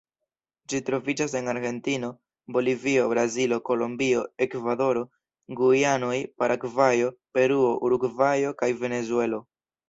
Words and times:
Ĝi 0.71 0.77
troviĝas 0.85 1.33
en 1.39 1.49
Argentino, 1.51 2.07
Bolivio, 2.55 3.03
Brazilo, 3.11 3.59
Kolombio, 3.67 4.23
Ekvadoro, 4.47 5.05
Gujanoj, 5.61 6.17
Paragvajo, 6.45 7.13
Peruo, 7.39 7.69
Urugvajo 7.91 8.57
kaj 8.65 8.73
Venezuelo. 8.83 9.43